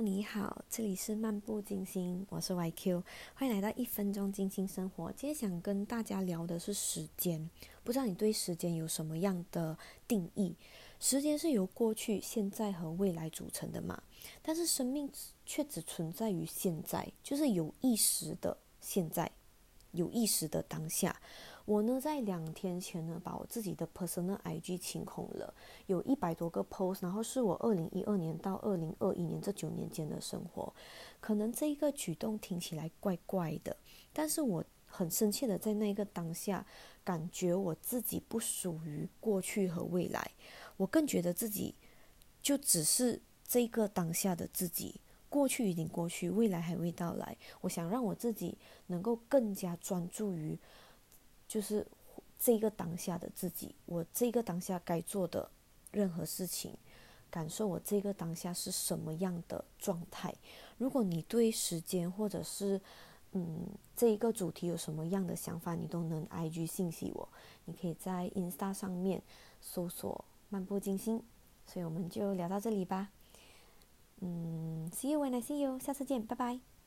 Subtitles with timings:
[0.00, 3.02] 你好，这里是漫步金星，我是 YQ，
[3.34, 5.10] 欢迎来到一分钟金星生活。
[5.10, 7.50] 今天想跟大家聊的是时间，
[7.82, 9.76] 不知道你对时间有什么样的
[10.06, 10.54] 定义？
[11.00, 14.00] 时间是由过去、现在和未来组成的嘛？
[14.40, 15.10] 但是生命
[15.44, 19.28] 却只存在于现在，就是有意识的现在，
[19.90, 21.20] 有意识的当下。
[21.68, 25.52] 我呢，在两天前呢，把我自己的 personal IG 清空了，
[25.84, 30.72] 有一百多个 post，然后是我二零一二年到二零二一年这九年间的生活。
[31.20, 33.76] 可能这一个举动听起来怪怪的，
[34.14, 36.64] 但是我很深切的在那个当下，
[37.04, 40.30] 感觉我自己不属于过去和未来，
[40.78, 41.74] 我更觉得自己
[42.40, 47.36] 就只是这个当下的自己，过去已经过去，未来还未到来。
[47.60, 48.56] 我想让我自己
[48.86, 50.58] 能够更加专注于。
[51.48, 51.84] 就是
[52.38, 55.50] 这个当下的自己，我这个当下该做的
[55.90, 56.76] 任何事情，
[57.30, 60.32] 感受我这个当下是什么样的状态。
[60.76, 62.80] 如果你对时间或者是
[63.32, 67.28] 嗯这一个主题有什么样的想法，你都能 I G 信息我。
[67.64, 69.22] 你可以在 Insta 上面
[69.60, 71.22] 搜索“漫步金星”。
[71.66, 73.10] 所以我们就聊到这里吧。
[74.20, 76.77] 嗯，See you when I see you，下次见，拜拜。